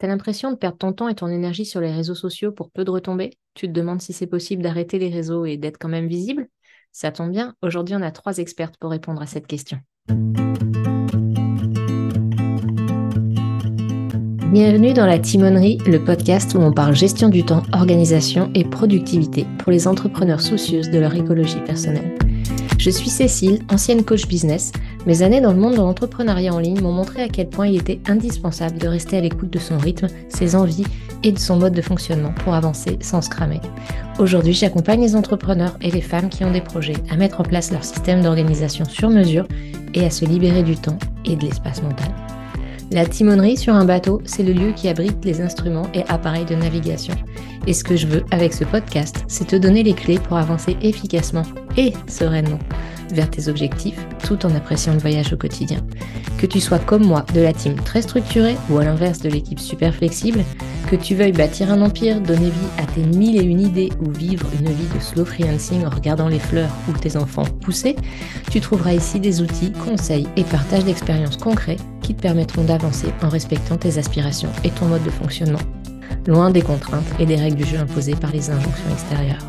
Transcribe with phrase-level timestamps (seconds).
[0.00, 2.84] T'as l'impression de perdre ton temps et ton énergie sur les réseaux sociaux pour peu
[2.84, 3.32] de retombées?
[3.54, 6.46] Tu te demandes si c'est possible d'arrêter les réseaux et d'être quand même visible?
[6.92, 9.78] Ça tombe bien, aujourd'hui on a trois expertes pour répondre à cette question.
[14.52, 19.46] Bienvenue dans la Timonerie, le podcast où on parle gestion du temps, organisation et productivité
[19.58, 22.16] pour les entrepreneurs soucieuses de leur écologie personnelle.
[22.78, 24.70] Je suis Cécile, ancienne coach business.
[25.04, 27.76] Mes années dans le monde de l'entrepreneuriat en ligne m'ont montré à quel point il
[27.76, 30.86] était indispensable de rester à l'écoute de son rythme, ses envies
[31.24, 33.60] et de son mode de fonctionnement pour avancer sans se cramer.
[34.20, 37.72] Aujourd'hui, j'accompagne les entrepreneurs et les femmes qui ont des projets à mettre en place
[37.72, 39.48] leur système d'organisation sur mesure
[39.94, 42.14] et à se libérer du temps et de l'espace mental.
[42.90, 46.54] La timonerie sur un bateau, c'est le lieu qui abrite les instruments et appareils de
[46.54, 47.14] navigation.
[47.66, 50.74] Et ce que je veux avec ce podcast, c'est te donner les clés pour avancer
[50.80, 51.42] efficacement
[51.76, 52.58] et sereinement
[53.12, 55.80] vers tes objectifs tout en appréciant le voyage au quotidien.
[56.38, 59.60] Que tu sois comme moi de la team très structurée ou à l'inverse de l'équipe
[59.60, 60.40] super flexible,
[60.90, 64.10] que tu veuilles bâtir un empire, donner vie à tes mille et une idées ou
[64.10, 67.94] vivre une vie de slow freelancing en regardant les fleurs ou tes enfants pousser,
[68.50, 73.28] tu trouveras ici des outils, conseils et partages d'expériences concrets qui te permettront d'avancer en
[73.28, 75.60] respectant tes aspirations et ton mode de fonctionnement,
[76.26, 79.44] loin des contraintes et des règles du jeu imposées par les injonctions extérieures.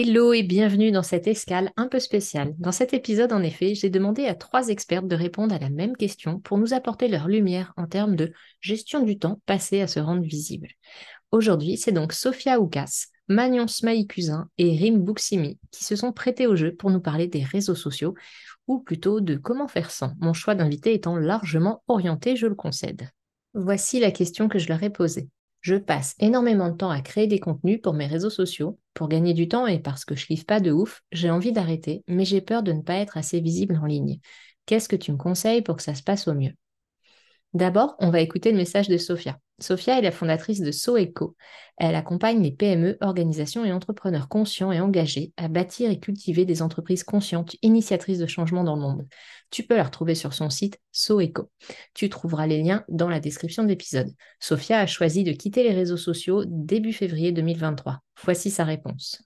[0.00, 2.54] Hello et bienvenue dans cette escale un peu spéciale.
[2.58, 5.96] Dans cet épisode, en effet, j'ai demandé à trois expertes de répondre à la même
[5.96, 9.98] question pour nous apporter leur lumière en termes de gestion du temps passé à se
[9.98, 10.68] rendre visible.
[11.32, 16.54] Aujourd'hui, c'est donc Sophia Oukas, Magnon Smaï-Cusin et Rim Bouksimi qui se sont prêtés au
[16.54, 18.14] jeu pour nous parler des réseaux sociaux,
[18.68, 23.10] ou plutôt de comment faire sans, mon choix d'invité étant largement orienté, je le concède.
[23.52, 25.28] Voici la question que je leur ai posée.
[25.60, 28.78] Je passe énormément de temps à créer des contenus pour mes réseaux sociaux.
[28.94, 32.02] Pour gagner du temps et parce que je kiffe pas de ouf, j'ai envie d'arrêter,
[32.08, 34.18] mais j'ai peur de ne pas être assez visible en ligne.
[34.66, 36.52] Qu'est-ce que tu me conseilles pour que ça se passe au mieux?
[37.54, 39.38] D'abord, on va écouter le message de Sophia.
[39.58, 41.34] Sophia est la fondatrice de SoEco.
[41.78, 46.60] Elle accompagne les PME, organisations et entrepreneurs conscients et engagés à bâtir et cultiver des
[46.60, 49.08] entreprises conscientes, initiatrices de changement dans le monde.
[49.50, 51.50] Tu peux la retrouver sur son site SoEco.
[51.94, 54.12] Tu trouveras les liens dans la description de l'épisode.
[54.40, 58.00] Sophia a choisi de quitter les réseaux sociaux début février 2023.
[58.24, 59.22] Voici sa réponse.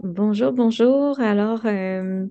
[0.00, 1.18] Bonjour, bonjour.
[1.18, 2.26] Alors, euh,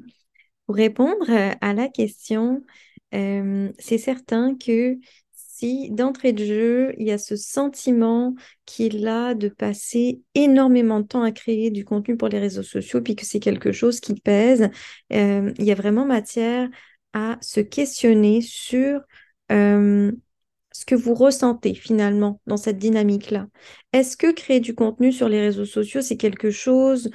[0.66, 2.64] pour répondre à la question,
[3.12, 4.98] c'est certain que
[5.32, 8.36] si d'entrée de jeu, il y a ce sentiment
[8.66, 13.02] qu'il a de passer énormément de temps à créer du contenu pour les réseaux sociaux,
[13.02, 14.70] puis que c'est quelque chose qui pèse,
[15.10, 16.70] il y a vraiment matière
[17.14, 19.02] à se questionner sur
[19.50, 23.48] ce que vous ressentez finalement dans cette dynamique-là.
[23.94, 27.10] Est-ce que créer du contenu sur les réseaux sociaux, c'est quelque chose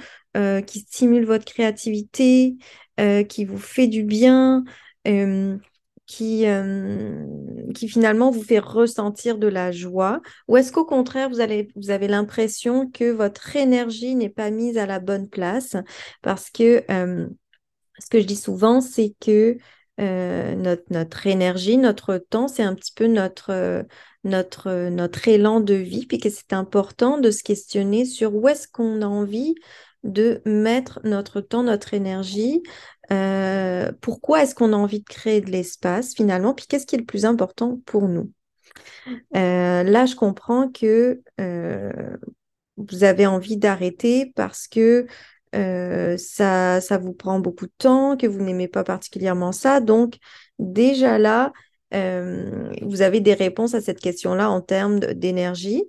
[0.67, 2.57] qui stimule votre créativité,
[3.29, 4.65] qui vous fait du bien
[6.05, 7.25] qui, euh,
[7.73, 11.91] qui finalement vous fait ressentir de la joie Ou est-ce qu'au contraire, vous, allez, vous
[11.91, 15.75] avez l'impression que votre énergie n'est pas mise à la bonne place?
[16.21, 17.27] Parce que euh,
[17.99, 19.57] ce que je dis souvent, c'est que
[19.99, 23.85] euh, notre, notre énergie, notre temps, c'est un petit peu notre,
[24.23, 28.67] notre, notre élan de vie, puis que c'est important de se questionner sur où est-ce
[28.67, 29.55] qu'on a envie
[30.03, 32.61] de mettre notre temps, notre énergie,
[33.13, 36.99] euh, pourquoi est-ce qu'on a envie de créer de l'espace finalement, puis qu'est-ce qui est
[36.99, 38.31] le plus important pour nous?
[39.35, 41.91] Euh, là, je comprends que euh,
[42.77, 45.05] vous avez envie d'arrêter parce que
[45.53, 49.81] ça, ça vous prend beaucoup de temps, que vous n'aimez pas particulièrement ça.
[49.81, 50.15] Donc,
[50.57, 51.53] déjà là,
[51.91, 55.83] vous avez des réponses à cette question-là en termes d'énergie.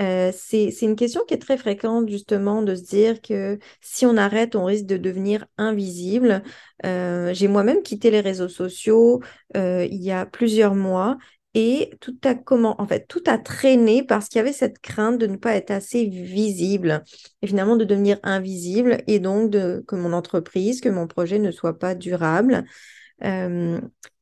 [0.00, 4.16] Euh, c'est une question qui est très fréquente, justement, de se dire que si on
[4.16, 6.42] arrête, on risque de devenir invisible.
[6.86, 9.20] Euh, j'ai moi-même quitté les réseaux sociaux
[9.56, 11.18] euh, il y a plusieurs mois
[11.54, 15.18] et tout a comment en fait tout a traîné parce qu'il y avait cette crainte
[15.18, 17.02] de ne pas être assez visible
[17.42, 21.78] et finalement de devenir invisible et donc que mon entreprise, que mon projet ne soit
[21.78, 22.64] pas durable.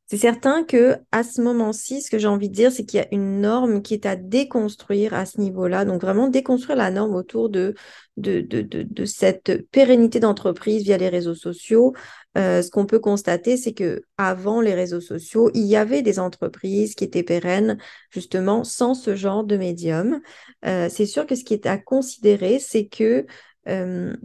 [0.09, 3.03] C'est certain que à ce moment-ci, ce que j'ai envie de dire, c'est qu'il y
[3.03, 5.83] a une norme qui est à déconstruire à ce niveau-là.
[5.83, 7.73] Donc vraiment déconstruire la norme autour de,
[8.15, 11.93] de, de, de, cette pérennité d'entreprise via les réseaux sociaux.
[12.37, 16.19] Euh, ce qu'on peut constater, c'est que avant les réseaux sociaux, il y avait des
[16.19, 17.77] entreprises qui étaient pérennes
[18.09, 20.21] justement sans ce genre de médium.
[20.65, 23.25] Euh, c'est sûr que ce qui est à considérer, c'est que
[23.67, 24.15] euh,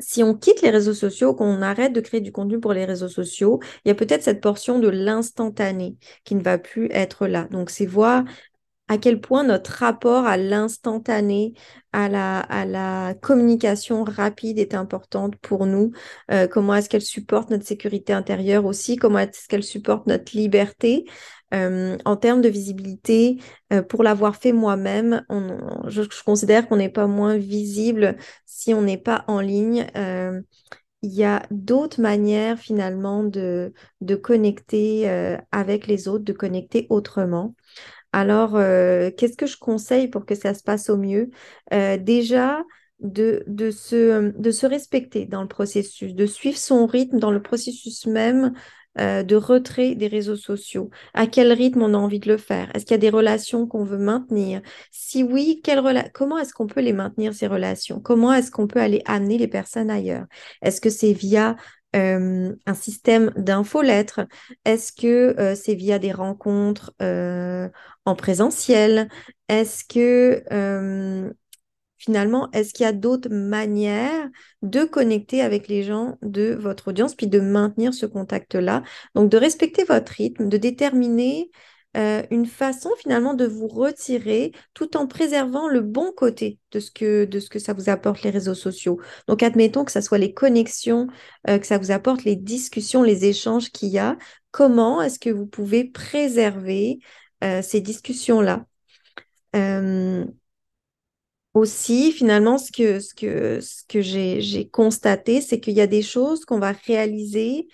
[0.00, 3.08] si on quitte les réseaux sociaux, qu'on arrête de créer du contenu pour les réseaux
[3.08, 7.44] sociaux, il y a peut-être cette portion de l'instantané qui ne va plus être là.
[7.50, 8.24] Donc, c'est voir
[8.90, 11.54] à quel point notre rapport à l'instantané,
[11.92, 15.92] à la, communication rapide est importante pour nous.
[16.32, 18.96] Euh, comment est-ce qu'elle supporte notre sécurité intérieure aussi?
[18.96, 21.04] Comment est-ce qu'elle supporte notre liberté?
[21.54, 23.38] Euh, en termes de visibilité,
[23.72, 25.24] euh, pour l'avoir fait moi-même,
[25.86, 28.16] je, considère qu'on n'est pas moins visible
[28.46, 29.86] si on n'est pas en ligne.
[31.02, 35.08] il y a d'autres manières finalement de, de connecter
[35.50, 37.54] avec les autres, de connecter autrement.
[38.12, 41.30] Alors, euh, qu'est-ce que je conseille pour que ça se passe au mieux?
[41.72, 42.62] Euh, Déjà,
[42.98, 47.40] de, de, se, de se respecter dans le processus, de suivre son rythme dans le
[47.40, 48.52] processus même
[48.98, 50.90] euh, de retrait des réseaux sociaux.
[51.14, 52.70] À quel rythme on a envie de le faire?
[52.74, 54.62] Est-ce qu'il y a des relations qu'on veut maintenir?
[54.90, 55.62] Si oui,
[56.12, 58.00] comment est-ce qu'on peut les maintenir, ces relations?
[58.00, 60.26] Comment est-ce qu'on peut aller amener les personnes ailleurs?
[60.60, 61.54] Est-ce que c'est via
[61.94, 64.22] euh, un système d'infolettres?
[64.64, 69.08] Est-ce que euh, c'est via des rencontres en présentiel?
[69.48, 70.42] Est-ce que
[72.00, 74.28] finalement, est-ce qu'il y a d'autres manières
[74.62, 78.82] de connecter avec les gens de votre audience, puis de maintenir ce contact-là?
[79.14, 81.50] Donc, de respecter votre rythme, de déterminer
[81.96, 86.90] euh, une façon finalement de vous retirer tout en préservant le bon côté de ce
[86.90, 88.98] que, de ce que ça vous apporte les réseaux sociaux.
[89.28, 91.08] Donc, admettons que ça soit les connexions,
[91.48, 94.16] euh, que ça vous apporte les discussions, les échanges qu'il y a.
[94.52, 96.98] Comment est-ce que vous pouvez préserver
[97.44, 98.64] euh, ces discussions-là?
[101.54, 106.02] Aussi, finalement, ce que, ce que, ce que j'ai constaté, c'est qu'il y a des
[106.02, 107.68] choses qu'on va réaliser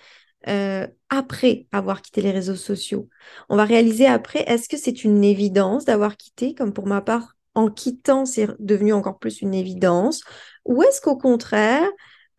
[0.47, 3.09] euh, après avoir quitté les réseaux sociaux.
[3.49, 7.33] On va réaliser après, est-ce que c'est une évidence d'avoir quitté, comme pour ma part,
[7.53, 10.21] en quittant, c'est devenu encore plus une évidence,
[10.65, 11.87] ou est-ce qu'au contraire,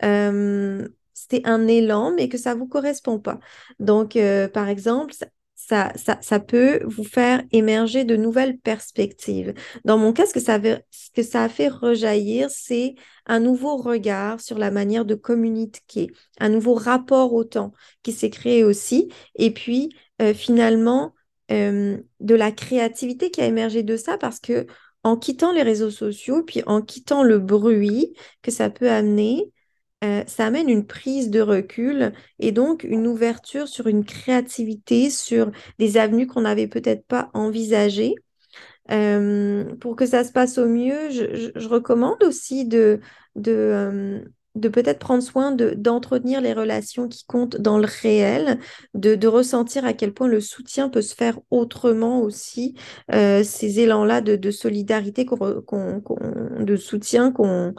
[0.04, 3.40] euh, c'était un élan, mais que ça ne vous correspond pas?
[3.80, 5.12] Donc, euh, par exemple,
[5.68, 5.92] ça,
[6.22, 9.52] ça, peut vous faire émerger de nouvelles perspectives.
[9.84, 10.58] Dans mon cas, ce que ça,
[10.90, 12.94] ce que ça a fait rejaillir, c'est
[13.26, 16.08] un nouveau regard sur la manière de communiquer,
[16.40, 17.72] un nouveau rapport au temps
[18.02, 19.90] qui s'est créé aussi, et puis
[20.22, 21.14] euh, finalement
[21.50, 24.66] euh, de la créativité qui a émergé de ça parce que
[25.04, 29.52] en quittant les réseaux sociaux, puis en quittant le bruit que ça peut amener,
[30.04, 35.50] euh, ça amène une prise de recul et donc une ouverture sur une créativité, sur
[35.80, 38.14] des avenues qu'on n'avait peut-être pas envisagées.
[38.90, 43.00] Euh, pour que ça se passe au mieux, je, recommande aussi de,
[43.34, 48.58] de, euh, peut-être prendre soin d'entretenir les relations qui comptent dans le réel,
[48.94, 52.76] de, de, ressentir à quel point le soutien peut se faire autrement aussi,
[53.12, 57.74] ces élans-là de, de, solidarité, de soutien qu'on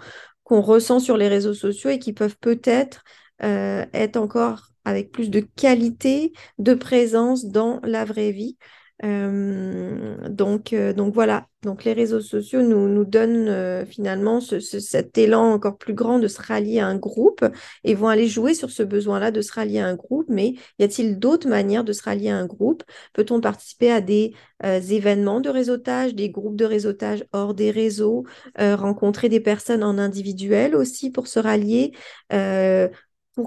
[0.49, 3.03] qu'on ressent sur les réseaux sociaux et qui peuvent peut-être
[3.43, 8.57] euh, être encore avec plus de qualité de présence dans la vraie vie.
[9.05, 14.59] Euh, donc, euh, donc voilà, donc les réseaux sociaux nous, nous donnent euh, finalement ce,
[14.59, 17.45] cet élan encore plus grand de se rallier à un groupe
[17.85, 20.25] et vont aller jouer sur ce besoin-là de se rallier à un groupe.
[20.29, 22.83] Mais y a-t-il d'autres manières de se rallier à un groupe?
[23.13, 28.25] Peut-on participer à des événements de réseautage, des groupes de réseautage hors des réseaux,
[28.57, 31.93] rencontrer des personnes en individuel aussi pour se rallier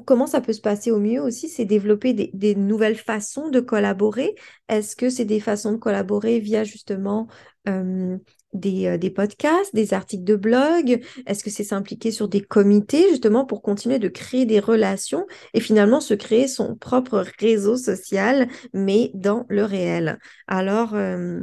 [0.00, 4.34] comment ça peut se passer au mieux aussi, c'est développer des, nouvelles façons de collaborer.
[4.68, 7.28] Est-ce que c'est des façons de collaborer via justement
[7.68, 8.16] euh,
[8.52, 11.02] des, euh, des, podcasts, des articles de blog?
[11.26, 15.60] Est-ce que c'est s'impliquer sur des comités justement pour continuer de créer des relations et
[15.60, 20.18] finalement se créer son propre réseau social, mais dans le réel?
[20.46, 21.40] Alors, euh,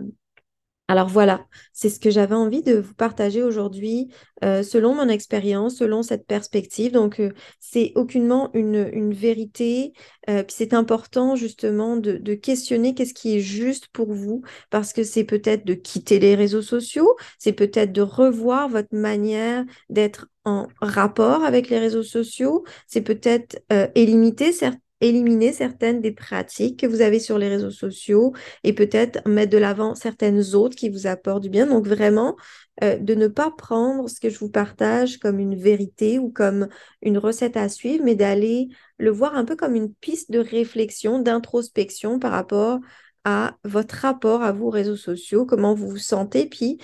[0.89, 4.09] alors voilà, c'est ce que j'avais envie de vous partager aujourd'hui
[4.43, 6.91] euh, selon mon expérience, selon cette perspective.
[6.91, 9.93] Donc euh, c'est aucunement une, vérité.
[10.31, 14.41] Euh, c'est important justement de, de questionner qu'est-ce qui est juste pour vous
[14.71, 19.65] parce que c'est peut-être de quitter les réseaux sociaux, c'est peut-être de revoir votre manière
[19.89, 23.59] d'être en rapport avec les réseaux sociaux, c'est peut-être
[23.93, 29.25] éliminer certains éliminer certaines des pratiques que vous avez sur les réseaux sociaux et peut-être
[29.27, 31.67] mettre de l'avant certaines autres qui vous apportent du bien.
[31.67, 32.35] Donc vraiment,
[32.83, 36.67] euh, de ne pas prendre ce que je vous partage comme une vérité ou comme
[37.01, 41.19] une recette à suivre, mais d'aller le voir un peu comme une piste de réflexion,
[41.19, 42.79] d'introspection par rapport
[43.25, 46.77] à votre rapport à vos réseaux sociaux, comment vous vous sentez, puis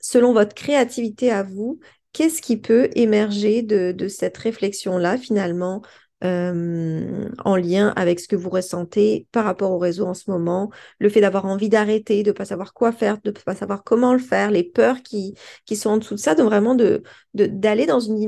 [0.00, 1.80] selon votre créativité à vous,
[2.12, 5.82] qu'est-ce qui peut émerger de, de cette réflexion-là finalement
[6.24, 10.70] euh, en lien avec ce que vous ressentez par rapport au réseau en ce moment,
[10.98, 13.82] le fait d'avoir envie d'arrêter, de ne pas savoir quoi faire, de ne pas savoir
[13.82, 15.34] comment le faire, les peurs qui,
[15.66, 17.02] qui sont en dessous de ça, donc vraiment de,
[17.34, 18.18] d'aller dans une,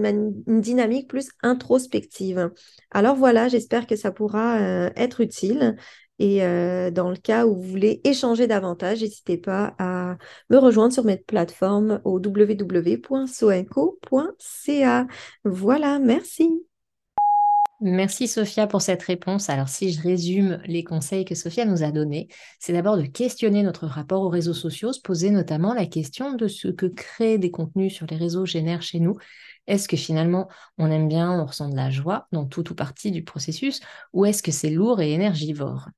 [0.61, 2.51] dynamique plus introspective.
[2.91, 5.77] Alors voilà, j'espère que ça pourra euh, être utile
[6.19, 6.41] Et
[6.93, 10.17] dans le cas où vous voulez échanger davantage, n'hésitez pas à
[10.51, 15.07] me rejoindre sur mes plateformes au www.soenco.ca.
[15.45, 16.65] Voilà, merci.
[17.87, 19.51] Merci Sophia pour cette réponse.
[19.51, 23.63] Alors si je résume les conseils que Sophia nous a donnés, c'est d'abord de questionner
[23.63, 27.51] notre rapport aux réseaux sociaux, se poser notamment la question de ce que créer des
[27.51, 29.19] contenus sur les réseaux génère chez nous.
[29.67, 30.49] Est-ce que finalement
[30.79, 33.81] on aime bien, on ressent de la joie dans tout ou partie du processus,
[34.15, 35.91] ou est-ce que c'est lourd et énergivore?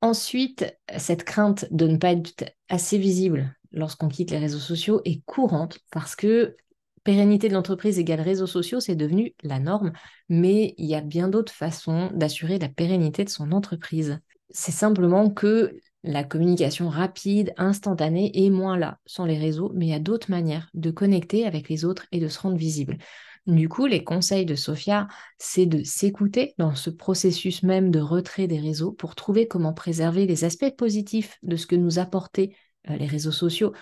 [0.00, 5.22] Ensuite, cette crainte de ne pas être assez visible lorsqu'on quitte les réseaux sociaux est
[5.26, 6.56] courante parce que
[7.04, 9.92] pérennité de l'entreprise égale réseaux sociaux, c'est devenu la norme,
[10.28, 14.18] mais il y a bien d'autres façons d'assurer la pérennité de son entreprise.
[14.50, 19.90] C'est simplement que la communication rapide, instantanée est moins là sans les réseaux, mais il
[19.90, 22.98] y a d'autres manières de connecter avec les autres et de se rendre visible.
[23.46, 25.06] Du coup, les conseils de Sophia,
[25.38, 30.26] c'est de s'écouter dans ce processus même de retrait des réseaux pour trouver comment préserver
[30.26, 32.54] les aspects positifs de ce que nous apportaient
[32.88, 33.72] euh, les réseaux sociaux,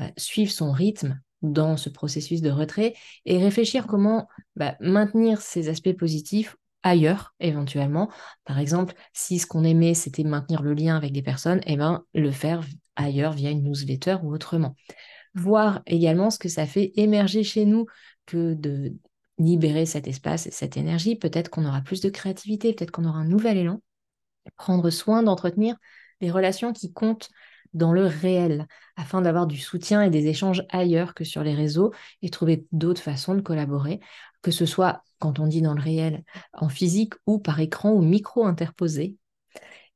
[0.00, 5.68] euh, suivre son rythme, dans ce processus de retrait et réfléchir comment bah, maintenir ces
[5.68, 8.10] aspects positifs ailleurs éventuellement.
[8.44, 12.04] Par exemple, si ce qu'on aimait c'était maintenir le lien avec des personnes, eh ben
[12.14, 12.62] le faire
[12.94, 14.76] ailleurs via une newsletter ou autrement.
[15.34, 17.86] Voir également ce que ça fait émerger chez nous
[18.24, 18.94] que de
[19.38, 21.16] libérer cet espace et cette énergie.
[21.16, 23.82] Peut-être qu'on aura plus de créativité, peut-être qu'on aura un nouvel élan.
[24.56, 25.76] Prendre soin d'entretenir
[26.20, 27.28] des relations qui comptent
[27.76, 28.66] dans le réel,
[28.96, 31.92] afin d'avoir du soutien et des échanges ailleurs que sur les réseaux
[32.22, 34.00] et trouver d'autres façons de collaborer,
[34.42, 38.00] que ce soit quand on dit dans le réel, en physique ou par écran ou
[38.00, 39.16] micro interposé.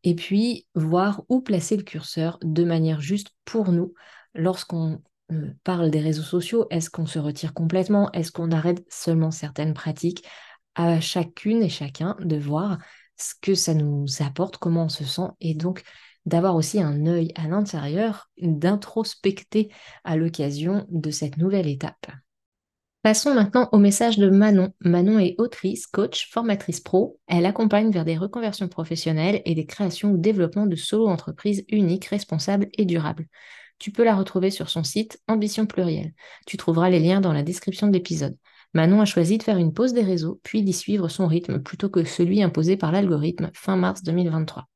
[0.04, 3.94] Et puis voir où placer le curseur de manière juste pour nous
[4.34, 6.66] lorsqu'on euh, parle des réseaux sociaux.
[6.70, 8.12] Est-ce qu'on se retire complètement?
[8.12, 10.26] Est-ce qu'on arrête seulement certaines pratiques?
[10.74, 12.78] À chacune et chacun de voir
[13.16, 15.82] ce que ça nous apporte, comment on se sent et donc
[16.26, 19.70] d'avoir aussi un œil à l'intérieur, d'introspecter
[20.04, 22.06] à l'occasion de cette nouvelle étape.
[23.02, 24.74] Passons maintenant au message de Manon.
[24.80, 27.18] Manon est autrice, coach, formatrice pro.
[27.26, 32.68] Elle accompagne vers des reconversions professionnelles et des créations ou développement de solo-entreprises uniques, responsables
[32.76, 33.26] et durables.
[33.78, 36.12] Tu peux la retrouver sur son site Ambition Plurielle.
[36.46, 38.36] Tu trouveras les liens dans la description de l'épisode.
[38.74, 41.88] Manon a choisi de faire une pause des réseaux, puis d'y suivre son rythme plutôt
[41.88, 44.69] que celui imposé par l'algorithme fin mars 2023.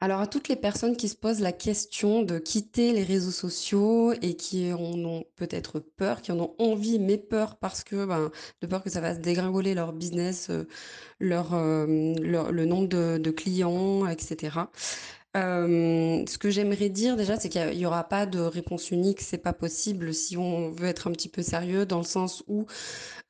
[0.00, 4.12] Alors à toutes les personnes qui se posent la question de quitter les réseaux sociaux
[4.20, 8.30] et qui en ont peut-être peur, qui en ont envie, mais peur parce que ben,
[8.60, 10.68] de peur que ça va se dégringoler leur business, euh,
[11.18, 11.86] leur, euh,
[12.18, 14.58] le nombre de, clients, etc.
[15.36, 19.38] Euh, ce que j'aimerais dire déjà, c'est qu'il n'y aura pas de réponse unique, c'est
[19.38, 22.66] pas possible si on veut être un petit peu sérieux, dans le sens où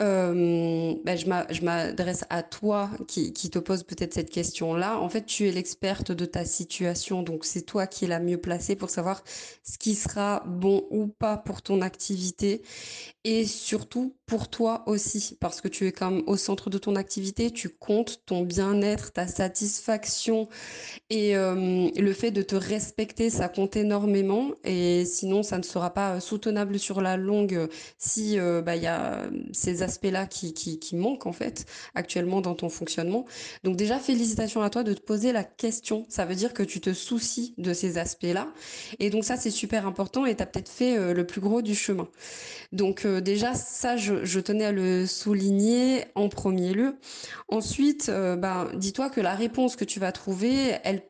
[0.02, 4.98] euh, ben, je m'adresse à toi qui, te pose peut-être cette question-là.
[4.98, 8.36] En fait, tu es l'experte de ta situation, donc c'est toi qui es la mieux
[8.36, 9.22] placée pour savoir
[9.62, 12.62] ce qui sera bon ou pas pour ton activité
[13.24, 17.50] et surtout pour toi aussi, parce que tu es comme au centre de ton activité,
[17.50, 20.48] tu comptes ton bien-être, ta satisfaction
[21.10, 25.94] et euh, le fait de te respecter, ça compte énormément et sinon ça ne sera
[25.94, 30.78] pas soutenable sur la longue si euh, bah, il y a ces aspects-là qui, qui,
[31.24, 31.64] en fait
[31.94, 33.24] actuellement dans ton fonctionnement.
[33.64, 36.04] Donc déjà, félicitations à toi de te poser la question.
[36.08, 38.48] Ça veut dire que tu te soucies de ces aspects-là.
[38.98, 41.62] Et donc ça, c'est super important et tu as peut-être fait euh, le plus gros
[41.62, 42.08] du chemin.
[42.72, 46.96] Donc euh, déjà, ça, je, tenais à le souligner en premier lieu.
[47.48, 51.02] Ensuite, euh, bah, dis-toi que la réponse que tu vas trouver, elle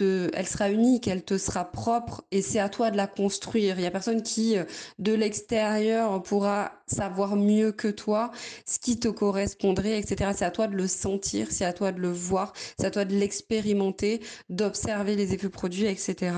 [0.00, 3.78] elle sera unique, elle te sera propre et c'est à toi de la construire.
[3.78, 4.64] Il y a personne qui, euh,
[4.98, 8.30] de l'extérieur, pourra savoir mieux que toi
[8.66, 10.32] ce qui te correspondrait, etc.
[10.36, 13.04] C'est à toi de le sentir, c'est à toi de le voir, c'est à toi
[13.04, 16.36] de l'expérimenter, d'observer les effets produits, etc.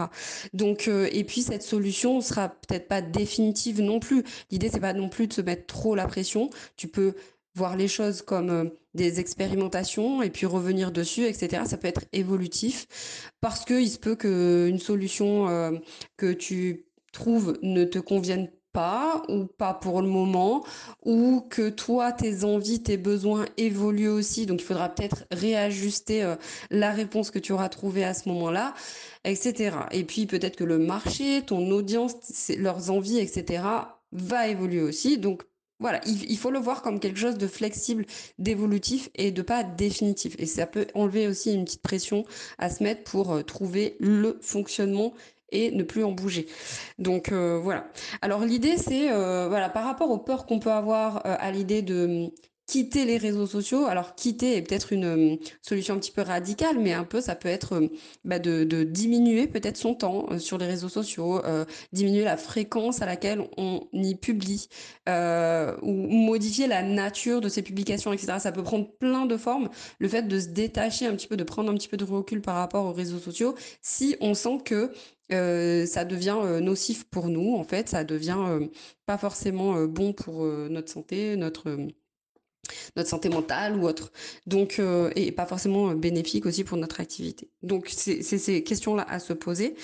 [0.53, 4.25] Donc, euh, et puis cette solution sera peut-être pas définitive non plus.
[4.51, 6.51] L'idée, c'est pas non plus de se mettre trop la pression.
[6.77, 7.15] Tu peux
[7.57, 11.63] voir les choses comme euh, des expérimentations et puis revenir dessus, etc.
[11.67, 15.73] Ça peut être évolutif parce qu'il se peut qu'une solution euh,
[16.17, 20.63] que tu trouves ne te convienne pas ou pas pour le moment
[21.03, 24.45] ou que toi tes envies tes besoins évoluent aussi.
[24.45, 26.37] Donc il faudra peut-être réajuster euh,
[26.71, 28.75] la réponse que tu auras trouvée à ce moment-là
[29.25, 33.63] etc et puis peut-être que le marché ton audience leurs envies etc
[34.13, 35.17] va évoluer aussi.
[35.17, 35.43] Donc
[35.79, 38.07] voilà, il, faut le voir comme quelque chose de flexible,
[38.39, 40.35] d'évolutif et de pas définitif.
[40.39, 42.25] Et ça peut enlever aussi une petite pression
[42.59, 45.13] à se mettre pour euh, trouver le fonctionnement
[45.53, 46.47] et ne plus en bouger.
[46.99, 47.89] Donc euh, voilà.
[48.23, 52.33] Alors l'idée c'est euh, voilà par rapport aux peurs qu'on peut avoir à l'idée de
[52.67, 53.87] quitter les réseaux sociaux.
[53.87, 57.37] Alors quitter est peut-être une euh, solution un petit peu radicale, mais un peu ça
[57.37, 57.89] peut être euh,
[58.25, 61.41] bah, de, diminuer peut-être son temps euh, sur les réseaux sociaux,
[61.93, 64.69] diminuer la fréquence à laquelle on y publie,
[65.07, 68.35] ou modifier la nature de ses publications, etc.
[68.39, 69.69] Ça peut prendre plein de formes.
[69.99, 72.41] Le fait de se détacher un petit peu, de prendre un petit peu de recul
[72.41, 74.93] par rapport aux réseaux sociaux, si on sent que
[75.87, 78.67] ça devient nocif pour nous, en fait, ça devient
[79.07, 81.77] pas forcément bon pour notre santé, notre
[82.97, 84.13] notre santé mentale ou autre.
[84.47, 87.49] Donc, euh, et pas forcément bénéfique aussi pour notre activité.
[87.63, 89.75] Donc, c'est ces questions-là à se poser.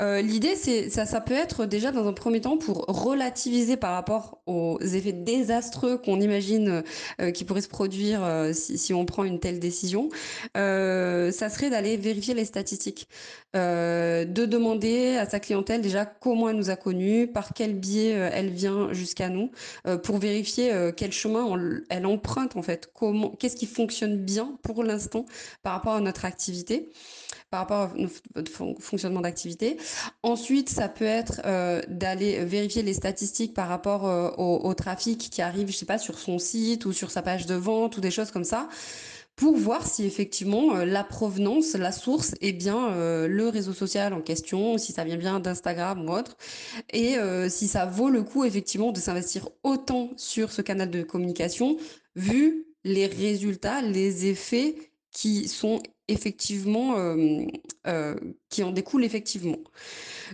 [0.00, 3.92] Euh, L'idée, c'est ça, ça peut être déjà dans un premier temps pour relativiser par
[3.92, 6.82] rapport aux effets désastreux qu'on imagine
[7.20, 10.08] euh, qui pourraient se produire euh, si, on prend une telle décision.
[10.56, 13.08] Euh, ça serait d'aller vérifier les statistiques,
[13.56, 18.10] euh, de demander à sa clientèle déjà comment elle nous a connus, par quel biais
[18.10, 19.50] elle vient jusqu'à nous,
[20.02, 22.90] pour vérifier quel chemin elle emprunte en fait.
[22.94, 25.26] Comment, qu'est-ce qui fonctionne bien pour l'instant
[25.62, 26.90] par rapport à notre activité,
[27.50, 27.92] par rapport
[28.34, 29.78] notre fonctionnement d'activité.
[30.22, 35.40] Ensuite, ça peut être euh, d'aller vérifier les statistiques par rapport euh, au, trafic qui
[35.40, 38.10] arrive, je sais pas, sur son site ou sur sa page de vente ou des
[38.10, 38.68] choses comme ça
[39.38, 44.12] pour voir si effectivement euh, la provenance, la source est bien euh, le réseau social
[44.12, 46.36] en question, si ça vient bien d'Instagram ou autre,
[46.92, 51.04] et euh, si ça vaut le coup effectivement de s'investir autant sur ce canal de
[51.04, 51.76] communication,
[52.16, 54.74] vu les résultats, les effets
[55.12, 56.96] qui sont effectivement,
[58.48, 59.58] qui en découlent effectivement.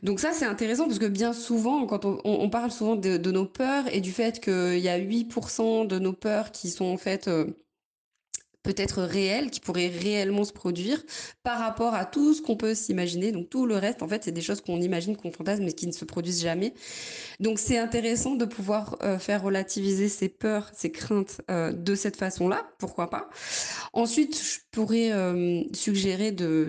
[0.05, 3.45] Donc ça, c'est intéressant parce que bien souvent, quand on, parle souvent de, de, nos
[3.45, 7.29] peurs et du fait qu'il y a 8% de nos peurs qui sont en fait
[8.64, 11.00] peut-être réel, qui pourrait réellement se produire
[11.44, 13.30] par rapport à tout ce qu'on peut s'imaginer.
[13.30, 15.87] Donc tout le reste, en fait, c'est des choses qu'on imagine, qu'on fantasme, mais qui
[15.87, 16.75] ne se produisent jamais.
[17.38, 22.16] Donc c'est intéressant de pouvoir euh, faire relativiser ces peurs, ces craintes euh, de cette
[22.16, 23.28] façon-là, pourquoi pas?
[23.92, 26.64] Ensuite, je pourrais euh, suggérer de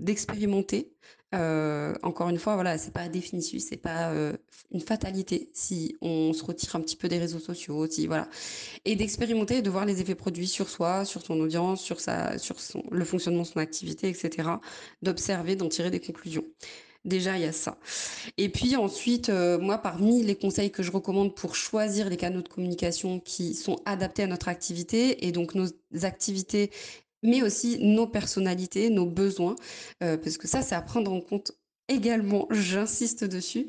[0.00, 0.96] d'expérimenter
[1.34, 4.36] euh, encore une fois, voilà, c'est pas définitif, c'est pas euh,
[4.70, 8.28] une fatalité si on se retire un petit peu des réseaux sociaux, si voilà,
[8.84, 12.60] et d'expérimenter, de voir les effets produits sur soi, sur son audience, sur sa, sur
[12.60, 14.48] son, le fonctionnement de son activité, etc.
[15.02, 16.44] D'observer, d'en tirer des conclusions.
[17.06, 17.78] Déjà, il y a ça.
[18.36, 22.42] Et puis ensuite, euh, moi, parmi les conseils que je recommande pour choisir les canaux
[22.42, 25.66] de communication qui sont adaptés à notre activité et donc nos
[26.02, 26.70] activités
[27.26, 29.56] mais aussi nos personnalités, nos besoins,
[30.02, 31.52] euh, parce que ça, c'est à prendre en compte
[31.88, 33.68] également, j'insiste dessus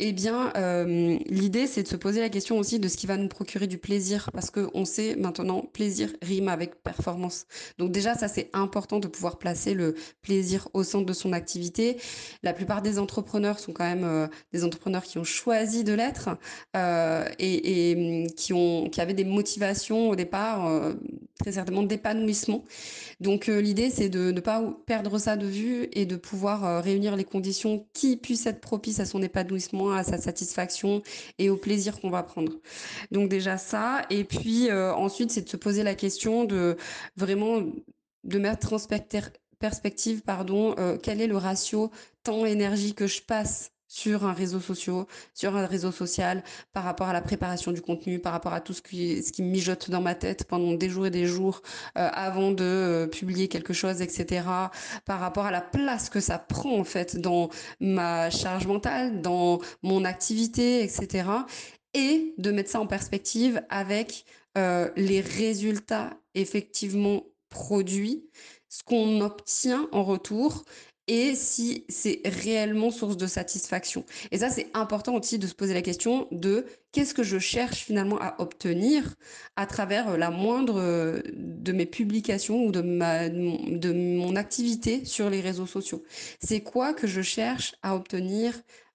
[0.00, 3.16] eh bien, euh, l'idée, c'est de se poser la question aussi de ce qui va
[3.16, 7.46] nous procurer du plaisir, parce que on sait maintenant, plaisir rime avec performance.
[7.78, 11.96] Donc déjà, ça c'est important de pouvoir placer le plaisir au centre de son activité.
[12.42, 16.30] La plupart des entrepreneurs sont quand même euh, des entrepreneurs qui ont choisi de l'être
[17.38, 20.94] et, et, qui ont, qui avaient des motivations au départ,
[21.38, 22.64] très certainement d'épanouissement.
[23.20, 27.24] Donc l'idée, c'est de ne pas perdre ça de vue et de pouvoir réunir les
[27.24, 31.02] conditions qui puissent être propices à son épanouissement à sa satisfaction
[31.38, 32.52] et au plaisir qu'on va prendre.
[33.10, 36.76] Donc déjà ça, et puis euh, ensuite c'est de se poser la question de
[37.16, 37.62] vraiment
[38.24, 38.78] de mettre en
[39.58, 41.90] perspective, pardon, euh, quel est le ratio
[42.22, 45.04] temps-énergie que je passe sur un réseau social,
[45.34, 48.72] sur un réseau social, par rapport à la préparation du contenu, par rapport à tout
[48.72, 51.62] ce qui, ce mijote dans ma tête pendant des jours et des jours
[51.96, 54.48] euh, avant de euh, publier quelque chose, etc.
[55.04, 59.60] Par rapport à la place que ça prend en fait dans ma charge mentale, dans
[59.82, 61.28] mon activité, etc.
[61.94, 64.24] Et de mettre ça en perspective avec
[64.58, 68.28] euh, les résultats effectivement produits,
[68.68, 70.64] ce qu'on obtient en retour
[71.06, 74.04] et si c'est réellement source de satisfaction.
[74.30, 77.80] Et ça, c'est important aussi de se poser la question de qu'est-ce que je cherche
[77.80, 79.14] finalement à obtenir
[79.56, 85.04] à travers euh, la moindre euh, de mes publications ou de, ma, de mon activité
[85.04, 86.02] sur les réseaux sociaux.
[86.40, 88.54] C'est quoi que je cherche à obtenir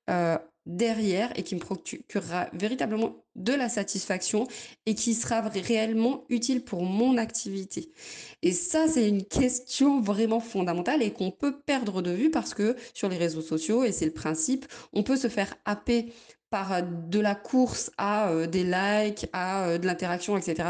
[0.10, 4.48] euh, derrière et qui me procurera véritablement de la satisfaction
[4.86, 7.92] et qui sera réellement utile pour mon activité.
[8.42, 12.76] Et ça, c'est une question vraiment fondamentale et qu'on peut perdre de vue parce que
[12.94, 16.14] sur les réseaux sociaux, et c'est le principe, on peut se faire happer
[16.50, 20.68] par euh, de la course à euh, des likes, à euh, de l'interaction, etc.,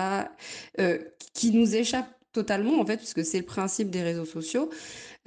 [1.34, 4.69] qui nous échappe totalement, en fait, puisque c'est le principe des réseaux sociaux.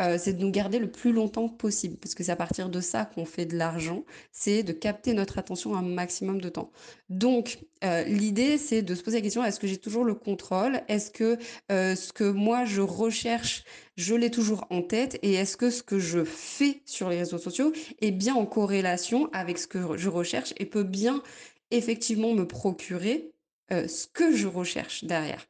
[0.02, 2.80] Euh, c'est de nous garder le plus longtemps possible, parce que c'est à partir de
[2.80, 6.72] ça qu'on fait de l'argent, c'est de capter notre attention un maximum de temps.
[7.08, 10.80] Donc, euh, l'idée, c'est de se poser la question, est-ce que j'ai toujours le contrôle?
[10.88, 11.38] Est-ce que
[11.70, 13.64] euh, ce que moi, je recherche,
[13.96, 15.18] je l'ai toujours en tête?
[15.22, 19.28] Et est-ce que ce que je fais sur les réseaux sociaux est bien en corrélation
[19.32, 21.22] avec ce que je recherche et peut bien
[21.70, 23.32] effectivement me procurer
[23.72, 25.44] euh, ce que je recherche derrière.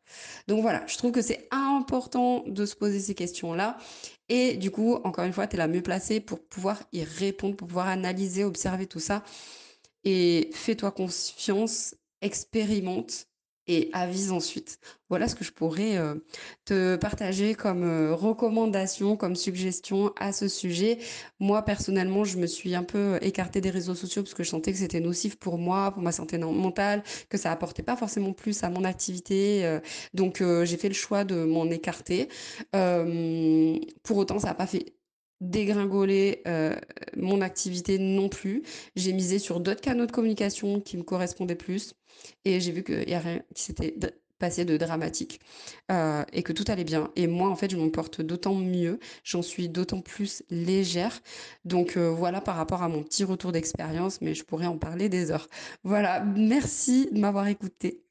[0.48, 3.78] Donc voilà, je trouve que c'est important de se poser ces questions-là.
[4.28, 7.56] Et du coup, encore une fois, tu es la mieux placée pour pouvoir y répondre,
[7.56, 9.24] pour pouvoir analyser, observer tout ça.
[10.04, 13.26] Et fais-toi confiance, expérimente
[13.66, 14.78] et avise ensuite.
[15.08, 16.14] Voilà ce que je pourrais euh,
[16.64, 20.98] te partager comme euh, recommandation, comme suggestion à ce sujet.
[21.38, 24.72] Moi, personnellement, je me suis un peu écartée des réseaux sociaux parce que je sentais
[24.72, 28.62] que c'était nocif pour moi, pour ma santé mentale, que ça apportait pas forcément plus
[28.64, 29.64] à mon activité.
[29.64, 29.80] Euh.
[30.14, 32.28] donc, j'ai fait le choix de m'en écarter.
[32.72, 34.94] pour autant, ça n'a pas fait
[35.42, 36.42] dégringoler
[37.16, 38.62] mon activité non plus.
[38.96, 41.94] J'ai misé sur d'autres canaux de communication qui me correspondaient plus.
[42.44, 43.94] Et j'ai vu qu'il n'y a rien qui s'était
[44.38, 45.40] passé de dramatique
[45.88, 47.10] et que tout allait bien.
[47.14, 51.20] Et moi, en fait, je m'en porte d'autant mieux, j'en suis d'autant plus légère.
[51.64, 55.30] Donc voilà par rapport à mon petit retour d'expérience, mais je pourrais en parler des
[55.30, 55.48] heures.
[55.84, 58.02] Voilà, merci de m'avoir écouté.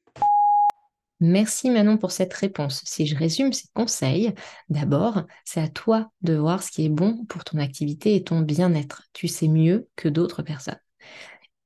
[1.24, 2.82] Merci Manon pour cette réponse.
[2.84, 4.34] Si je résume ces conseils,
[4.68, 8.40] d'abord, c'est à toi de voir ce qui est bon pour ton activité et ton
[8.40, 9.04] bien-être.
[9.12, 10.80] Tu sais mieux que d'autres personnes.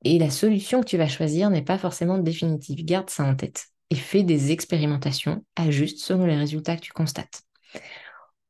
[0.03, 2.85] Et la solution que tu vas choisir n'est pas forcément définitive.
[2.85, 7.41] Garde ça en tête et fais des expérimentations, ajuste selon les résultats que tu constates.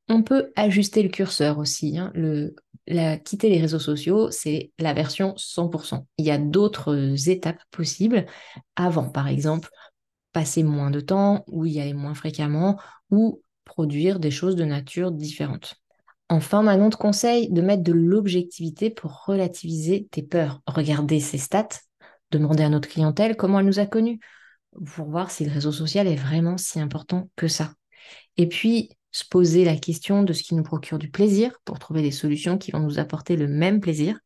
[0.10, 1.98] On peut ajuster le curseur aussi.
[1.98, 2.12] Hein.
[3.24, 6.06] Quitter les réseaux sociaux, c'est la version 100%.
[6.18, 8.26] Il y a d'autres étapes possibles
[8.76, 9.70] avant, par exemple,
[10.38, 15.12] passer moins de temps ou y aller moins fréquemment ou produire des choses de nature
[15.12, 15.82] différente.
[16.30, 20.62] Enfin, Manon te conseille de mettre de l'objectivité pour relativiser tes peurs.
[20.68, 21.80] Regarder ses stats,
[22.30, 24.20] demander à notre clientèle comment elle nous a connus,
[24.96, 27.74] pour voir si le réseau social est vraiment si important que ça.
[28.38, 32.04] Et puis, se poser la question de ce qui nous procure du plaisir pour trouver
[32.04, 34.20] des solutions qui vont nous apporter le même plaisir.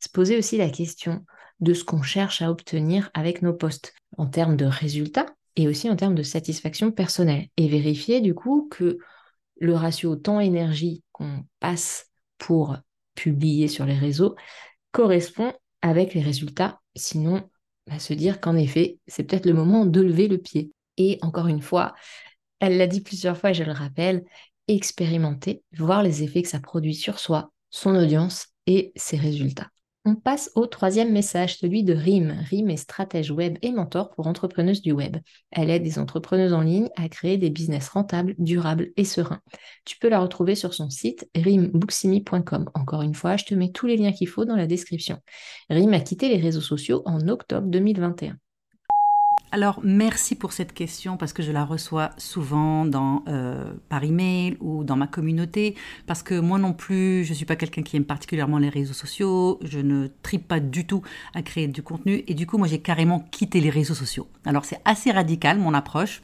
[0.00, 1.26] Se poser aussi la question
[1.60, 5.26] de ce qu'on cherche à obtenir avec nos postes en termes de résultats
[5.58, 7.48] et aussi en termes de satisfaction personnelle.
[7.56, 8.98] Et vérifier du coup que
[9.60, 12.06] le ratio temps-énergie qu'on passe
[12.38, 12.76] pour
[13.14, 14.36] publier sur les réseaux
[14.92, 16.80] correspond avec les résultats.
[16.94, 17.42] Sinon,
[17.98, 20.70] se dire qu'en effet, c'est peut-être le moment de lever le pied.
[20.96, 21.94] Et encore une fois,
[22.60, 24.24] elle l'a dit plusieurs fois et je le rappelle,
[24.68, 29.70] expérimenter, voir les effets que ça produit sur soi, son audience et ses résultats.
[30.08, 32.34] On passe au troisième message, celui de RIM.
[32.50, 35.18] RIM est stratège web et mentor pour entrepreneuses du web.
[35.50, 39.42] Elle aide des entrepreneuses en ligne à créer des business rentables, durables et sereins.
[39.84, 42.70] Tu peux la retrouver sur son site rimbooksimi.com.
[42.72, 45.18] Encore une fois, je te mets tous les liens qu'il faut dans la description.
[45.68, 48.38] RIM a quitté les réseaux sociaux en octobre 2021.
[49.50, 52.86] Alors, merci pour cette question parce que je la reçois souvent
[53.28, 55.74] euh, par email ou dans ma communauté.
[56.06, 58.92] Parce que moi non plus, je ne suis pas quelqu'un qui aime particulièrement les réseaux
[58.92, 59.58] sociaux.
[59.62, 61.02] Je ne tripe pas du tout
[61.34, 62.24] à créer du contenu.
[62.26, 64.28] Et du coup, moi, j'ai carrément quitté les réseaux sociaux.
[64.44, 66.20] Alors, c'est assez radical, mon approche.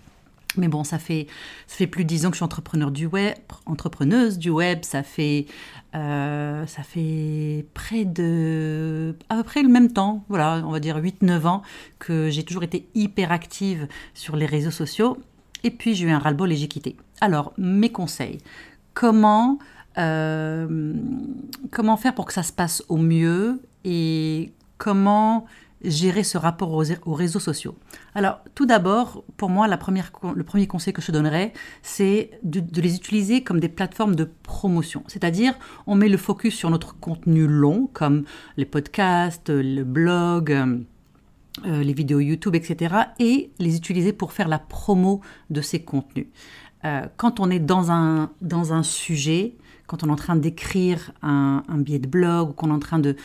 [0.56, 1.26] Mais bon, ça fait,
[1.66, 3.34] ça fait plus de 10 ans que je suis entrepreneur du web,
[3.66, 4.80] entrepreneuse du web.
[4.82, 5.46] Ça fait,
[5.94, 10.98] euh, ça fait près de, à peu près le même temps, voilà, on va dire
[10.98, 11.62] 8-9 ans,
[11.98, 15.18] que j'ai toujours été hyper active sur les réseaux sociaux.
[15.62, 16.96] Et puis j'ai eu un ras-le-bol et j'ai quitté.
[17.20, 18.38] Alors, mes conseils.
[18.92, 19.59] Comment,
[19.98, 20.94] euh,
[21.70, 25.46] comment faire pour que ça se passe au mieux et comment
[25.82, 27.76] gérer ce rapport aux, réseaux sociaux
[28.14, 33.42] Alors, tout d'abord, pour moi, le premier conseil que je donnerais, c'est de, les utiliser
[33.42, 35.04] comme des plateformes de promotion.
[35.06, 35.54] C'est-à-dire,
[35.87, 38.24] on met le focus sur notre contenu long, comme
[38.56, 40.52] les podcasts, le blog.
[41.66, 46.26] Euh, les vidéos YouTube, etc., et les utiliser pour faire la promo de ces contenus.
[46.84, 49.54] Euh, quand on est dans un, dans un sujet,
[49.86, 52.98] quand on est en train d'écrire un, billet de blog ou qu'on est en train
[52.98, 53.16] de,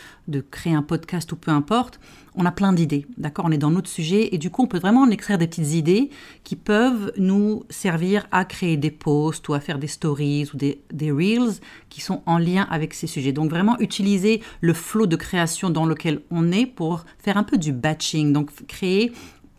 [0.51, 1.99] créer un podcast ou peu importe,
[2.35, 3.45] on a plein d'idées, d'accord?
[3.45, 5.73] On est dans notre sujet et du coup, on peut vraiment en extraire des petites
[5.73, 6.09] idées
[6.43, 11.11] qui peuvent nous servir à créer des posts ou à faire des stories ou des,
[11.11, 13.31] reels qui sont en lien avec ces sujets.
[13.31, 17.57] Donc vraiment utiliser le flot de création dans lequel on est pour faire un peu
[17.57, 19.11] du batching, donc créer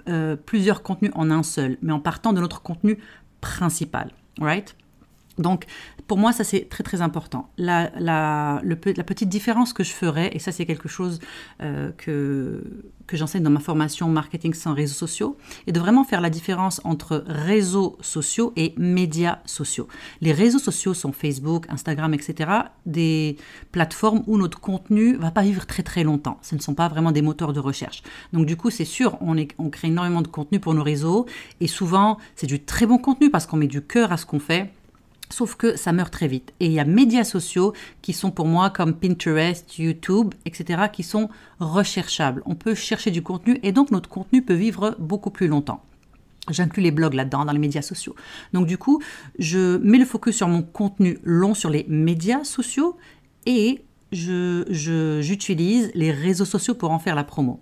[0.09, 2.99] euh, plusieurs contenus en un seul, mais en partant de notre contenu
[3.41, 4.11] principal,
[4.41, 4.75] right?
[5.41, 5.67] Donc,
[6.07, 7.51] pour moi, ça c'est très très important.
[7.57, 11.21] La, la, la, petite différence que je ferais, et ça c'est quelque chose
[11.63, 12.63] euh, que,
[13.07, 16.81] que j'enseigne dans ma formation marketing sans réseaux sociaux, est de vraiment faire la différence
[16.85, 19.89] entre réseaux sociaux et médias sociaux.
[20.21, 22.51] Les réseaux sociaux sont Facebook, Instagram, etc.,
[22.87, 23.37] des
[23.73, 26.39] plateformes où notre contenu va pas vivre très très longtemps.
[26.43, 28.03] Ce ne sont pas vraiment des moteurs de recherche.
[28.33, 31.27] Donc du coup, c'est sûr, on crée énormément de contenu pour nos réseaux,
[31.61, 34.41] et souvent c'est du très bon contenu parce qu'on met du cœur à ce qu'on
[34.41, 34.73] fait
[35.33, 36.53] Sauf que ça meurt très vite.
[36.59, 41.05] Et il y a médias sociaux qui sont pour moi comme Pinterest, YouTube, etc., qui
[41.05, 41.29] sont
[41.61, 42.43] recherchables.
[42.47, 45.83] On peut chercher du contenu et donc notre contenu peut vivre beaucoup plus longtemps.
[46.51, 48.17] J'inclus les blogs là-dedans, dans les médias sociaux.
[48.53, 49.01] Donc du coup,
[49.39, 52.97] je mets le focus sur mon contenu long sur les médias sociaux
[53.47, 57.61] et j'utilise je, les réseaux sociaux pour en faire la promo.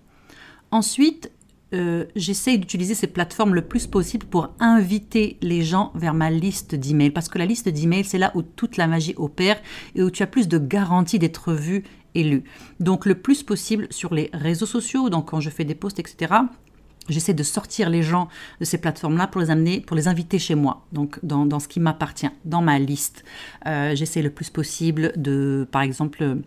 [0.71, 1.31] Ensuite,
[1.73, 6.75] euh, j'essaye d'utiliser ces plateformes le plus possible pour inviter les gens vers ma liste
[6.75, 7.11] d'emails.
[7.11, 9.59] Parce que la liste d'emails, c'est là où toute la magie opère
[9.95, 11.83] et où tu as plus de garantie d'être vu
[12.15, 12.43] et lu.
[12.79, 16.33] Donc le plus possible sur les réseaux sociaux, donc quand je fais des posts, etc.
[17.07, 18.27] J'essaie de sortir les gens
[18.59, 21.79] de ces plateformes-là pour les amener, pour les inviter chez moi, donc dans, ce qui
[21.79, 23.23] m'appartient, dans ma liste.
[23.65, 26.37] Euh, j'essaie le plus possible de, par exemple,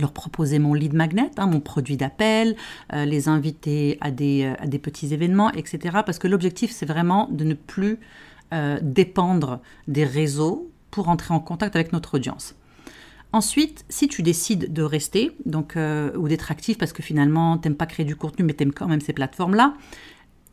[0.00, 2.56] leur proposer mon lead magnet, hein, mon produit d'appel,
[2.92, 5.98] euh, les inviter à des, euh, à des, petits événements, etc.
[6.04, 7.98] Parce que l'objectif, c'est vraiment de ne plus
[8.52, 12.54] euh, dépendre des réseaux pour entrer en contact avec notre audience.
[13.32, 15.76] Ensuite, si tu décides de rester donc,
[16.16, 18.72] ou d'être actif parce que finalement, tu n'aimes pas créer du contenu, mais tu aimes
[18.72, 19.74] quand même ces plateformes-là,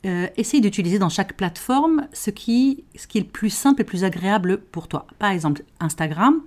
[0.03, 3.87] essaye d'utiliser dans chaque plateforme ce qui, ce qui est le plus simple et le
[3.87, 5.05] plus agréable pour toi.
[5.19, 6.41] Par exemple, Instagram,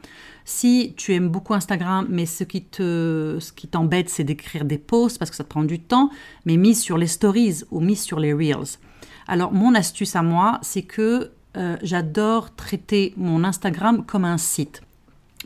[0.45, 4.79] si tu aimes beaucoup Instagram, mais ce qui te, ce qui t'embête, c'est d'écrire des
[4.79, 6.11] posts parce que ça te prend du temps,
[6.45, 8.79] mais mise sur les stories ou mise sur les reels.
[9.27, 14.83] Alors mon astuce à moi, c'est que euh, j'adore traiter mon Instagram comme un site.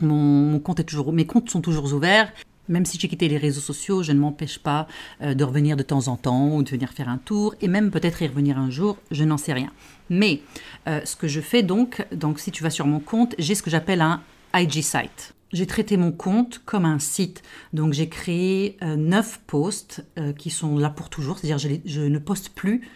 [0.01, 2.31] Mon, compte est toujours, mes comptes sont toujours ouverts.
[2.67, 4.87] Même si j'ai quitté les réseaux sociaux, je ne m'empêche pas
[5.21, 7.89] euh, de revenir de temps en temps ou de venir faire un tour et même
[7.89, 9.71] peut-être y revenir un jour, je n'en sais rien.
[10.09, 10.41] Mais
[10.87, 13.63] euh, ce que je fais donc, donc si tu vas sur mon compte, j'ai ce
[13.63, 14.21] que j'appelle un
[14.53, 15.35] IG Site.
[15.51, 17.41] J'ai traité mon compte comme un site.
[17.73, 21.39] Donc j'ai créé euh, neuf posts euh, qui sont là pour toujours.
[21.39, 22.87] C'est-à-dire je, je, ne poste plus,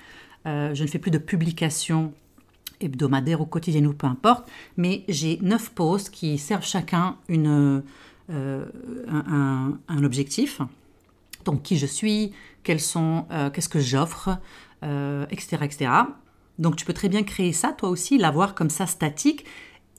[0.45, 2.13] euh, je ne fais plus de publications
[2.79, 4.47] hebdomadaires ou quotidiennes ou peu importe.
[4.77, 7.83] Mais j'ai neuf posts qui servent chacun une,
[8.29, 10.61] un, un, objectif.
[11.45, 14.37] Donc qui je suis, quels sont, qu'est-ce que j'offre,
[14.81, 15.91] etc., etc.
[16.59, 19.45] Donc tu peux très bien créer ça toi aussi, l'avoir comme ça statique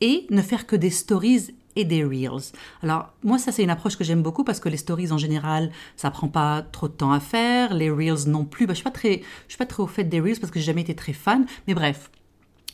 [0.01, 2.53] et ne faire que des stories et des reels.
[2.83, 5.71] Alors moi ça c'est une approche que j'aime beaucoup parce que les stories en général
[5.97, 8.67] ça prend pas trop de temps à faire, les reels non plus.
[8.67, 10.59] Bah, je suis pas très je suis pas très au fait des reels parce que
[10.59, 12.11] j'ai jamais été très fan, mais bref.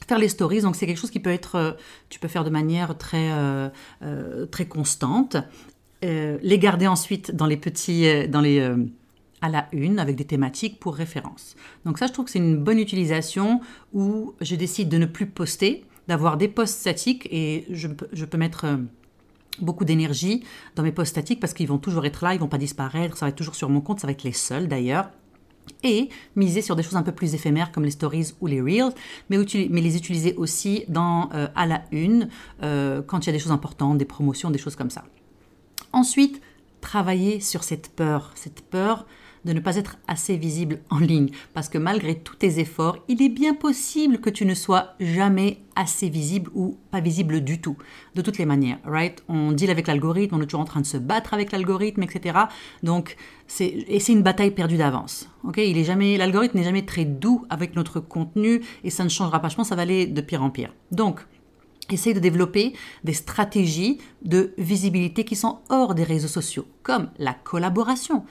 [0.06, 1.72] Faire les stories, donc c'est quelque chose qui peut être, euh,
[2.08, 3.68] tu peux faire de manière très, euh,
[4.02, 5.36] euh, très constante.
[6.02, 8.58] les garder ensuite dans les petits, dans les,
[9.40, 11.56] à la une avec des thématiques pour référence.
[11.84, 13.60] Donc ça, je trouve que c'est une bonne utilisation
[13.92, 18.36] où je décide de ne plus poster, d'avoir des posts statiques et je, je peux
[18.36, 18.78] mettre euh,
[19.60, 20.42] beaucoup d'énergie
[20.74, 23.26] dans mes posts statiques parce qu'ils vont toujours être là, ils vont pas disparaître, ça
[23.26, 25.08] va être toujours sur mon compte, ça va être les seuls d'ailleurs.
[25.84, 28.92] Et miser sur des choses un peu plus éphémères comme les stories ou les reels,
[29.28, 29.38] mais,
[29.70, 32.28] mais les utiliser aussi dans, euh, à la une
[32.64, 35.04] euh, quand il y a des choses importantes, des promotions, des choses comme ça.
[35.92, 36.42] Ensuite,
[36.80, 39.06] travailler sur cette peur, cette peur
[39.44, 41.30] de ne pas être assez visible en ligne.
[41.54, 45.58] Parce que malgré tous tes efforts, il est bien possible que tu ne sois jamais
[45.76, 47.76] assez visible ou pas visible du tout.
[48.14, 49.22] De toutes les manières, right?
[49.28, 52.38] On deal avec l'algorithme, on est toujours en train de se battre avec l'algorithme, etc.
[52.82, 55.28] Donc, c'est, et c'est une bataille perdue d'avance.
[55.44, 55.58] Ok?
[55.58, 59.40] Il est jamais, l'algorithme n'est jamais très doux avec notre contenu et ça ne changera
[59.40, 59.48] pas.
[59.48, 60.74] Je pense ça va aller de pire en pire.
[60.90, 61.24] Donc,
[61.92, 67.34] Essaye de développer des stratégies de visibilité qui sont hors des réseaux sociaux, comme la
[67.34, 68.24] collaboration.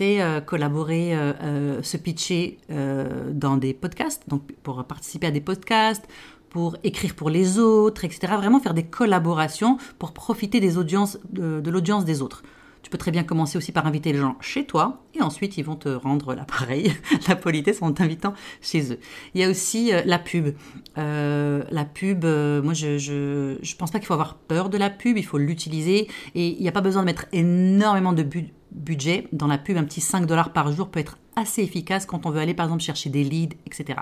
[0.00, 6.06] Euh, collaborer, euh, euh, se pitcher dans des podcasts, donc pour participer à des podcasts,
[6.50, 8.34] pour écrire pour les autres, etc.
[8.36, 12.42] Vraiment faire des collaborations pour profiter de l'audience des autres.
[12.84, 15.64] Tu peux très bien commencer aussi par inviter les gens chez toi et ensuite ils
[15.64, 16.92] vont te rendre l'appareil,
[17.28, 18.98] la politesse en t'invitant chez eux.
[19.34, 20.54] Il y a aussi euh, la pub.
[20.98, 25.16] Euh, la pub, euh, moi je, pense pas qu'il faut avoir peur de la pub,
[25.16, 28.26] il faut l'utiliser et il n'y a pas besoin de mettre énormément de
[28.72, 29.78] budget dans la pub.
[29.78, 32.66] Un petit 5 dollars par jour peut être assez efficace quand on veut aller par
[32.66, 34.00] exemple chercher des leads, etc.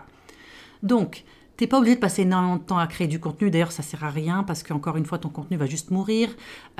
[0.82, 1.22] Donc,
[1.62, 3.48] T'es pas obligé de passer énormément de temps à créer du contenu.
[3.48, 6.28] D'ailleurs, ça sert à rien parce qu'encore une fois, ton contenu va juste mourir.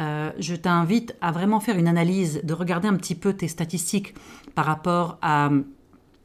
[0.01, 4.13] Euh, je t'invite à vraiment faire une analyse, de regarder un petit peu tes statistiques
[4.57, 5.67] par rapport à hum,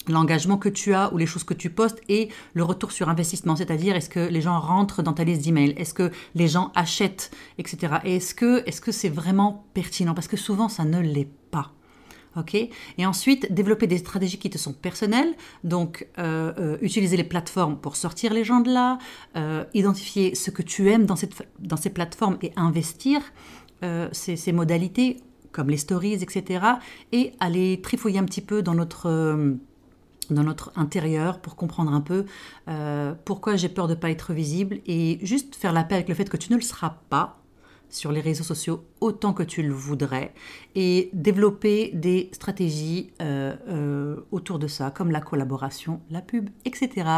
[0.07, 3.55] l'engagement que tu as ou les choses que tu postes et le retour sur investissement,
[3.55, 7.29] c'est-à-dire est-ce que les gens rentrent dans ta liste d'emails, est-ce que les gens achètent,
[7.59, 7.97] etc.
[8.05, 10.15] Et est-ce que est-ce que c'est vraiment pertinent?
[10.15, 11.73] Parce que souvent ça ne l'est pas.
[12.97, 15.33] Et ensuite, développer des stratégies qui te sont personnelles.
[15.63, 18.97] Donc, euh, euh, utiliser les plateformes pour sortir les gens de là,
[19.35, 23.21] euh, identifier ce que tu aimes dans, cette, dans ces plateformes et investir
[24.11, 25.17] ces, ces, modalités,
[25.51, 26.65] comme les stories, etc.
[27.11, 29.55] Et aller trifouiller un petit peu dans notre
[30.31, 32.25] dans notre intérieur pour comprendre un peu
[33.23, 36.15] pourquoi j'ai peur de ne pas être visible et juste faire la paix avec le
[36.15, 37.39] fait que tu ne le seras pas
[37.89, 40.33] sur les réseaux sociaux autant que tu le voudrais
[40.75, 47.09] et développer des stratégies euh, euh, autour de ça, comme la collaboration, la pub, etc.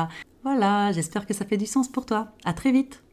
[0.43, 2.31] Voilà, j'espère que ça fait du sens pour toi.
[2.43, 3.03] À très vite.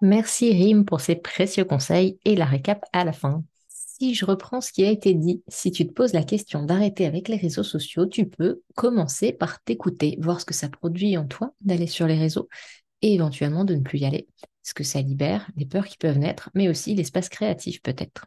[0.00, 3.42] Merci Rim pour ces précieux conseils et la récap à la fin.
[3.68, 7.06] Si je reprends ce qui a été dit, si tu te poses la question d'arrêter
[7.06, 11.26] avec les réseaux sociaux, tu peux commencer par t'écouter, voir ce que ça produit en
[11.26, 12.48] toi d'aller sur les réseaux
[13.02, 14.26] et éventuellement de ne plus y aller
[14.64, 18.26] ce que ça libère, les peurs qui peuvent naître, mais aussi l'espace créatif peut-être.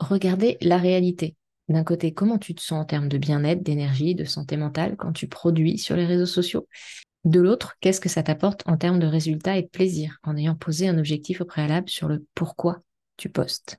[0.00, 1.36] Regardez la réalité.
[1.68, 5.12] D'un côté, comment tu te sens en termes de bien-être, d'énergie, de santé mentale quand
[5.12, 6.66] tu produis sur les réseaux sociaux?
[7.24, 10.56] De l'autre, qu'est-ce que ça t'apporte en termes de résultats et de plaisir en ayant
[10.56, 12.82] posé un objectif au préalable sur le pourquoi
[13.16, 13.78] tu postes?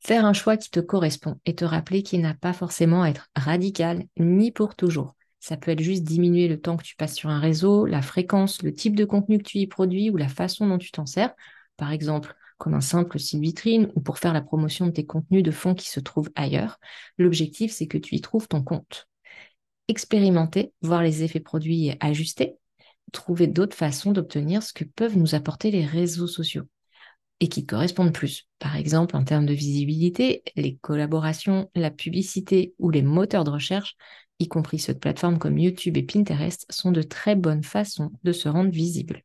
[0.00, 3.28] Faire un choix qui te correspond et te rappeler qu'il n'a pas forcément à être
[3.36, 5.14] radical ni pour toujours.
[5.40, 8.62] Ça peut être juste diminuer le temps que tu passes sur un réseau, la fréquence,
[8.62, 11.34] le type de contenu que tu y produis ou la façon dont tu t'en sers.
[11.76, 15.42] Par exemple, comme un simple site vitrine ou pour faire la promotion de tes contenus
[15.42, 16.78] de fond qui se trouvent ailleurs.
[17.16, 19.08] L'objectif, c'est que tu y trouves ton compte.
[19.88, 22.56] Expérimenter, voir les effets produits et ajuster,
[23.12, 26.64] trouver d'autres façons d'obtenir ce que peuvent nous apporter les réseaux sociaux
[27.40, 28.46] et qui correspondent plus.
[28.58, 33.96] Par exemple, en termes de visibilité, les collaborations, la publicité ou les moteurs de recherche
[34.40, 38.32] y compris ceux de plateformes comme YouTube et Pinterest, sont de très bonnes façons de
[38.32, 39.22] se rendre visible.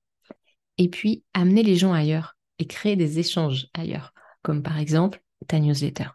[0.77, 5.59] Et puis, amener les gens ailleurs et créer des échanges ailleurs, comme par exemple ta
[5.59, 6.09] newsletter.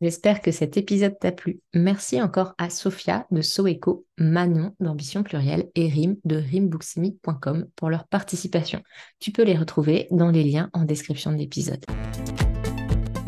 [0.00, 1.60] J'espère que cet épisode t'a plu.
[1.74, 8.06] Merci encore à Sophia de Soeco, Manon d'Ambition Plurielle et Rim de rimbooksimi.com pour leur
[8.06, 8.80] participation.
[9.18, 11.84] Tu peux les retrouver dans les liens en description de l'épisode.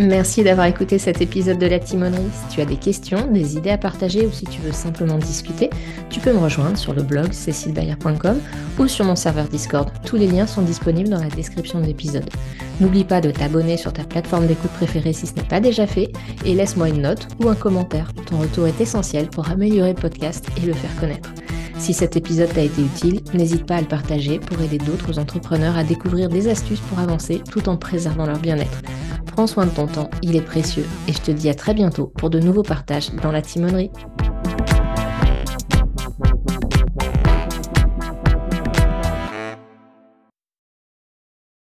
[0.01, 2.23] Merci d'avoir écouté cet épisode de La Timonerie.
[2.33, 5.69] Si tu as des questions, des idées à partager ou si tu veux simplement discuter,
[6.09, 8.41] tu peux me rejoindre sur le blog cécilebayer.com
[8.79, 9.91] ou sur mon serveur Discord.
[10.07, 12.31] Tous les liens sont disponibles dans la description de l'épisode.
[12.81, 16.11] N'oublie pas de t'abonner sur ta plateforme d'écoute préférée si ce n'est pas déjà fait
[16.47, 18.11] et laisse-moi une note ou un commentaire.
[18.25, 21.29] Ton retour est essentiel pour améliorer le podcast et le faire connaître.
[21.81, 25.79] Si cet épisode t'a été utile, n'hésite pas à le partager pour aider d'autres entrepreneurs
[25.79, 28.83] à découvrir des astuces pour avancer tout en préservant leur bien-être.
[29.25, 32.13] Prends soin de ton temps, il est précieux et je te dis à très bientôt
[32.19, 33.91] pour de nouveaux partages dans la timonerie.